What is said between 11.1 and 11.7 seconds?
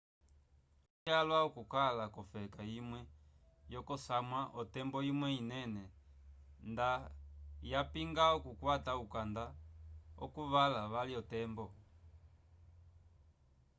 otembo